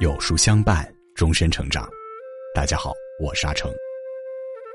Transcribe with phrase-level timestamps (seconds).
[0.00, 1.88] 有书相伴，终身成长。
[2.54, 3.68] 大家好，我是阿成。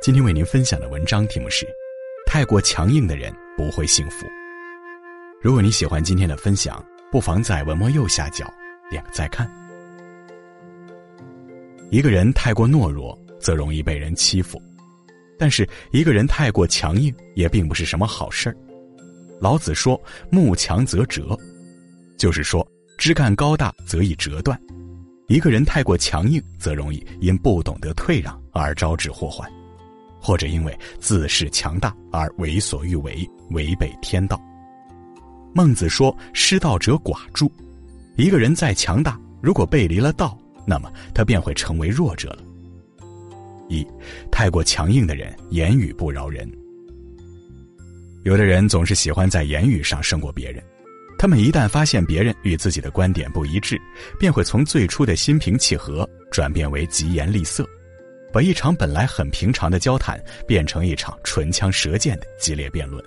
[0.02, 1.66] 今天为您分享的文章题目是：
[2.26, 4.26] 太过强硬的人不会幸福。
[5.42, 8.54] 如果你喜欢今天的分享，不妨在文末右下角
[8.90, 9.50] 点个再看。
[11.90, 14.60] 一个人太过懦弱，则容易被人欺负；
[15.40, 18.58] 但是一个人太过强硬，也并不是什么好事儿。
[19.40, 19.98] 老子说
[20.30, 21.34] ：“木强则折。”
[22.20, 24.60] 就是说，枝干高大则易折断。
[25.34, 29.52] 一个人太过强硬，则容易因不懂得退让而招致祸患，
[30.22, 34.40] 或者因为自恃强大而为所欲为，违背天道。
[35.52, 37.52] 孟子说：“失道者寡助。”
[38.16, 40.38] 一个人再强大，如果背离了道，
[40.68, 42.44] 那么他便会成为弱者了。
[43.70, 43.84] 一，
[44.32, 46.48] 太过强硬的人，言语不饶人。
[48.22, 50.64] 有的人总是喜欢在言语上胜过别人。
[51.24, 53.80] 他们一旦发现别人与自己的观点不一致，
[54.20, 57.66] 便会从最初的心平气和转变为疾言厉色，
[58.34, 63.02] 把一场本来很平常的交谈变成一场唇枪舌剑的激烈辩论。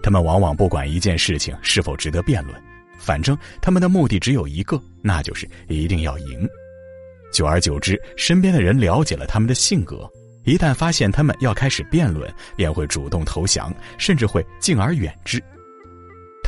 [0.00, 2.54] 他们往往不管一件事情是否值得辩论，
[3.00, 6.48] 反正他们的目的只有一个，那就是一定要赢。
[7.32, 10.08] 久而久之，身边的人了解了他们的性格，
[10.44, 15.42] 一旦发现他们要开始辩论，便会主动投降，甚至会敬而远之。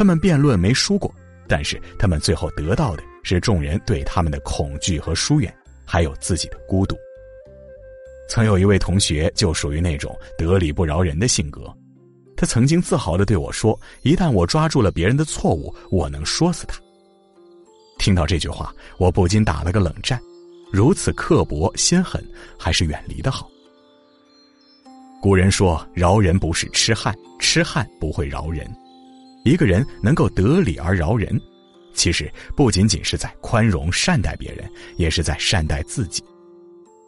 [0.01, 1.15] 他们辩论没输过，
[1.47, 6.97] 但是他们最后得到的是众人对他们的恐惧和疏远，还有自己的孤独。
[8.27, 11.71] 曾有一位同学就属于那种得理不饶人的性格，
[12.35, 16.81] 他曾经自豪的对我说：“一旦我抓住了别人的错误，我能说死他。”
[18.01, 20.19] 听到这句话，我不禁打了个冷战。
[20.73, 22.27] 如此刻薄心狠，
[22.59, 23.51] 还是远离的好。
[25.21, 28.67] 古人说：“饶人不是痴汉，痴汉不会饶人。”
[29.51, 31.39] 一个人能够得理而饶人，
[31.93, 36.23] 其实不仅仅是在宽容善待别人，也是在善待自己。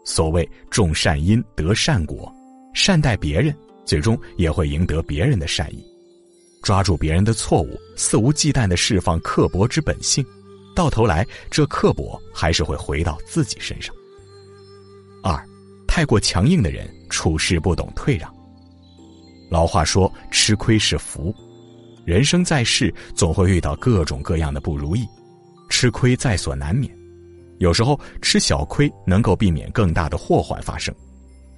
[0.05, 2.35] 所谓种善因得善果，
[2.75, 5.87] 善待别人，最终也会赢得别人的善意。
[6.65, 10.27] 抓住别人的错误，肆无忌惮的释放刻薄之本性，
[10.75, 13.95] 到头来这刻薄还是会回到自己身上。
[15.23, 15.41] 二，
[15.87, 18.29] 太过强硬的人处事不懂退让。
[19.49, 21.33] 老话说：“吃亏是福。”
[22.05, 25.07] 人生在世，总会遇到各种各样的不如意，
[25.69, 26.93] 吃亏在所难免。
[27.59, 30.93] 有时候吃小亏能够避免更大的祸患发生。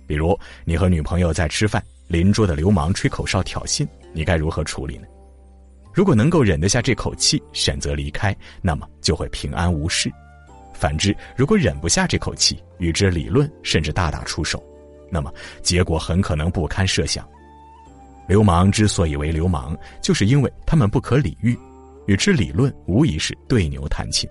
[0.07, 5.07] 比如，你和女朋友在吃饭，邻桌的流氓吹口哨挑衅，你该如何处理呢？
[5.95, 10.11] 如果能够忍得下这口气，选择离开，那么就会平安无事；
[10.75, 14.63] 反之，如果忍不下这口气，与之理论，甚至大打出手，
[15.11, 15.33] 那么
[15.63, 17.27] 结果很可能不堪设想。
[18.27, 21.59] 流氓之所以为流氓，就是因为他们不可理喻，
[22.07, 24.29] 与之理论无疑是对牛弹琴，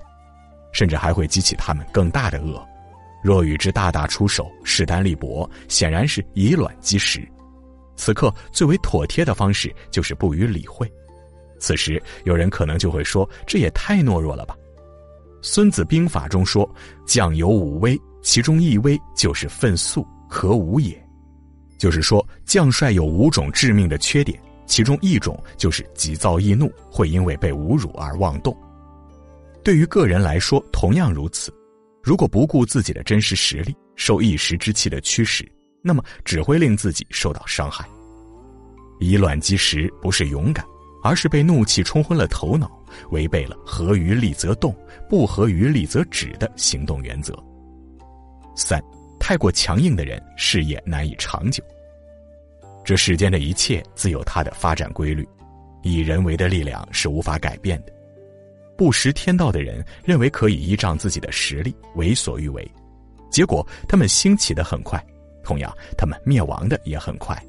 [0.71, 2.63] 甚至还会激起他们更大的恶。
[3.23, 7.25] 若与之大打出手，势单力薄，显然是以卵击石。
[7.95, 10.91] 此刻最为妥帖的方式就是不予理会。
[11.59, 14.57] 此时有人可能就会说：“这也太懦弱了吧？”
[15.45, 16.69] 《孙子兵法》中说
[17.05, 20.99] ：“将有五威，其中一威就是愤速，可侮也。”
[21.83, 28.55] 就是说，将帅有五种致命的缺点，其中一种就是急躁易怒，会因为被侮辱而妄动。
[29.65, 31.53] 对于个人来说，同样如此。
[32.01, 35.45] 如果不顾自己的真实实力，受一时之气的驱使，
[35.81, 37.85] 那么只会令自己受到伤害。
[39.01, 40.65] 以卵击石不是勇敢，
[41.03, 42.71] 而是被怒气冲昏了头脑，
[43.11, 44.73] 违背了合于利则动，
[45.09, 47.37] 不合于利则止的行动原则。
[48.55, 48.81] 三。
[49.25, 51.63] 太过强硬的人，事业难以长久。
[52.83, 55.25] 这世间的一切自有它的发展规律，
[55.81, 57.93] 以人为的力量是无法改变的。
[58.77, 62.69] 不识天道的人认为可以依仗自己的实力为所欲为，
[63.31, 65.01] 结果他们兴起的很快，
[65.41, 67.41] 同样他们灭亡的也很快。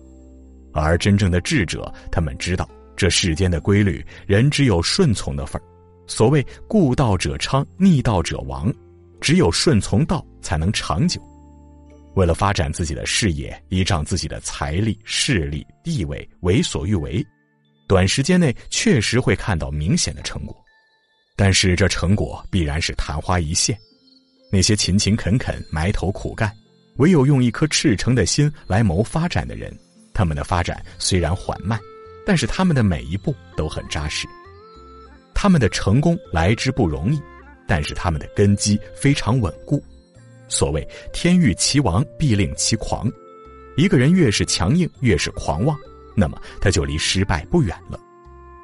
[0.72, 5.64] 而真正的智者，他们知道这世间的规律，人只有顺从的份儿。
[6.06, 8.72] 所谓故道者昌，逆道者亡，
[9.20, 11.20] 只有顺从道才能长久。
[12.14, 17.24] 为了发展自己的事业，依仗自己的财力、势力、地位为所欲为，
[17.88, 20.56] 短时间内确实会看到明显的成果，
[21.36, 23.76] 但是这成果必然是昙花一现。
[24.50, 26.52] 那些勤勤恳恳、埋头苦干，
[26.98, 29.76] 唯有用一颗赤诚的心来谋发展的人，
[30.12, 31.78] 他们的发展虽然缓慢，
[32.24, 34.28] 但是他们的每一步都很扎实。
[35.34, 37.20] 他们的成功来之不容易，
[37.66, 39.82] 但是他们的根基非常稳固。
[40.48, 43.10] 所谓“天欲其亡，必令其狂”，
[43.76, 45.76] 一个人越是强硬，越是狂妄，
[46.14, 47.98] 那么他就离失败不远了。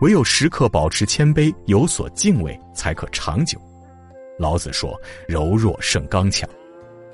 [0.01, 3.61] 唯有时刻保持谦卑，有所敬畏，才可长久。
[4.39, 4.99] 老子说
[5.29, 6.49] ：“柔弱胜刚强，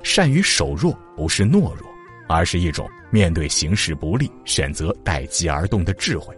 [0.03, 1.89] 善于守弱不是懦弱，
[2.29, 6.33] 而是一种面对形势不利选择待机而动的智慧。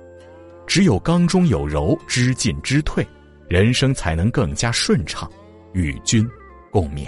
[0.65, 3.05] 只有刚中有柔，知进知退，
[3.47, 5.29] 人生才能更加顺畅，
[5.73, 6.27] 与君
[6.71, 7.07] 共勉。”